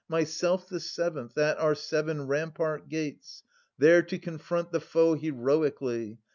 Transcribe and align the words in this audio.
Myself 0.09 0.67
the 0.67 0.79
seventh, 0.79 1.37
at 1.37 1.59
our 1.59 1.75
seven 1.75 2.25
rampart 2.25 2.89
gates, 2.89 3.43
There 3.77 4.01
to 4.01 4.17
confront 4.17 4.71
the 4.71 4.81
foe 4.81 5.13
heroically. 5.13 6.17